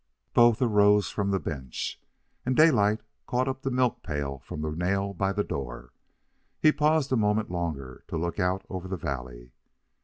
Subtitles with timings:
[0.33, 2.01] Both arose from the bench,
[2.43, 5.93] and Daylight caught up the milk pail from the nail by the door.
[6.59, 9.51] He paused a moment longer to look out over the valley.